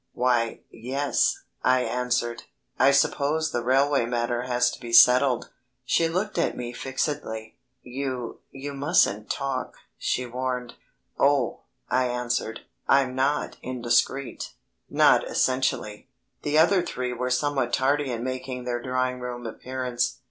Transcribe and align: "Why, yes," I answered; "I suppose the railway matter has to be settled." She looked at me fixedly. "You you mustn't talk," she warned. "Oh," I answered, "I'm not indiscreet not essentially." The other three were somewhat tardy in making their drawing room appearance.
"Why, 0.13 0.61
yes," 0.71 1.43
I 1.61 1.81
answered; 1.81 2.45
"I 2.79 2.89
suppose 2.89 3.51
the 3.51 3.61
railway 3.63 4.07
matter 4.07 4.45
has 4.47 4.71
to 4.71 4.79
be 4.79 4.91
settled." 4.91 5.51
She 5.85 6.07
looked 6.07 6.39
at 6.39 6.57
me 6.57 6.73
fixedly. 6.73 7.59
"You 7.83 8.39
you 8.49 8.73
mustn't 8.73 9.29
talk," 9.29 9.75
she 9.99 10.25
warned. 10.25 10.73
"Oh," 11.19 11.59
I 11.87 12.07
answered, 12.07 12.61
"I'm 12.87 13.13
not 13.13 13.57
indiscreet 13.61 14.53
not 14.89 15.23
essentially." 15.29 16.09
The 16.41 16.57
other 16.57 16.81
three 16.81 17.13
were 17.13 17.29
somewhat 17.29 17.71
tardy 17.71 18.09
in 18.11 18.23
making 18.23 18.63
their 18.63 18.81
drawing 18.81 19.19
room 19.19 19.45
appearance. 19.45 20.17